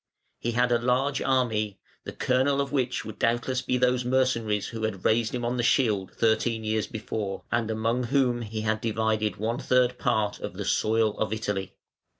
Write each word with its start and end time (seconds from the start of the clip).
He 0.39 0.53
had 0.53 0.71
a 0.71 0.79
large 0.79 1.21
army, 1.21 1.77
the 2.05 2.11
kernel 2.11 2.59
of 2.59 2.71
which 2.71 3.05
would 3.05 3.19
doubtless 3.19 3.61
be 3.61 3.77
those 3.77 4.03
mercenaries 4.03 4.69
who 4.69 4.81
had 4.81 5.05
raised 5.05 5.31
him 5.35 5.45
on 5.45 5.57
the 5.57 5.61
shield 5.61 6.11
thirteen 6.15 6.63
years 6.63 6.87
before, 6.87 7.43
and 7.51 7.69
among 7.69 8.05
whom 8.05 8.41
he 8.41 8.61
had 8.61 8.81
divided 8.81 9.35
one 9.37 9.59
third 9.59 9.99
part 9.99 10.39
of 10.39 10.53
the 10.55 10.65
soil 10.65 11.15
of 11.19 11.31
Italy. 11.31 11.75